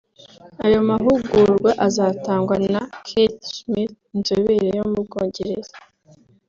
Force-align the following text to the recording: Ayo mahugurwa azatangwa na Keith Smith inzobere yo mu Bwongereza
Ayo 0.65 0.79
mahugurwa 0.89 1.71
azatangwa 1.87 2.55
na 2.73 2.81
Keith 3.07 3.41
Smith 3.57 3.95
inzobere 4.15 4.67
yo 4.77 4.83
mu 4.91 4.99
Bwongereza 5.05 5.73